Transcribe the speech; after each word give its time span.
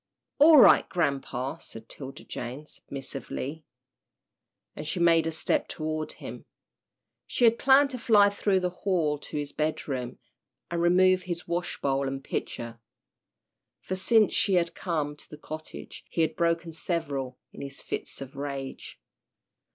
"All 0.39 0.57
right, 0.57 0.89
grampa," 0.89 1.59
said 1.61 1.87
'Tilda 1.87 2.23
Jane, 2.23 2.65
submissively, 2.65 3.65
and 4.75 4.87
she 4.87 4.99
made 4.99 5.27
a 5.27 5.31
step 5.31 5.67
toward 5.67 6.13
him. 6.13 6.43
She 7.27 7.43
had 7.45 7.59
planned 7.59 7.91
to 7.91 7.99
fly 7.99 8.31
through 8.31 8.61
the 8.61 8.71
hall 8.81 9.19
to 9.19 9.37
his 9.37 9.51
bedroom, 9.51 10.17
and 10.71 10.81
remove 10.81 11.21
his 11.21 11.47
wash 11.47 11.79
bowl 11.81 12.07
and 12.07 12.23
pitcher, 12.23 12.79
for 13.79 13.95
since 13.95 14.33
she 14.33 14.55
had 14.55 14.73
come 14.73 15.15
to 15.17 15.29
the 15.29 15.37
cottage 15.37 16.03
he 16.09 16.21
had 16.21 16.35
broken 16.35 16.73
several 16.73 17.37
in 17.53 17.61
his 17.61 17.79
fits 17.83 18.21
of 18.21 18.35
rage. 18.35 18.99